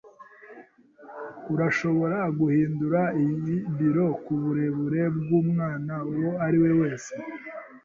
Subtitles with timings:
[1.53, 7.13] Urashobora guhindura iyi biro kuburebure bwumwana uwo ari we wese.